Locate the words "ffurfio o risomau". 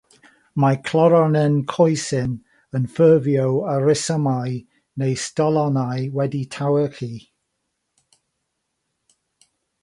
2.95-4.57